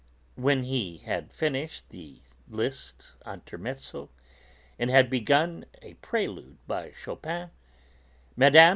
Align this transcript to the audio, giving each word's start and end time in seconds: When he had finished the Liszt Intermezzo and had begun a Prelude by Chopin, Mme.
When 0.33 0.63
he 0.63 0.97
had 0.97 1.31
finished 1.31 1.89
the 1.91 2.21
Liszt 2.49 3.13
Intermezzo 3.23 4.09
and 4.79 4.89
had 4.89 5.11
begun 5.11 5.65
a 5.83 5.93
Prelude 5.93 6.57
by 6.65 6.93
Chopin, 6.99 7.51
Mme. 8.35 8.69